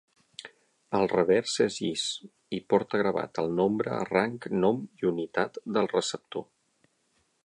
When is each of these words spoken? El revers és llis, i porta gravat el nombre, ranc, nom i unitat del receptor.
El 0.99 1.03
revers 1.11 1.57
és 1.65 1.75
llis, 1.83 2.05
i 2.57 2.61
porta 2.73 3.01
gravat 3.01 3.41
el 3.43 3.53
nombre, 3.59 3.99
ranc, 4.13 4.49
nom 4.65 4.83
i 5.03 5.09
unitat 5.13 5.61
del 5.77 5.91
receptor. 5.97 6.47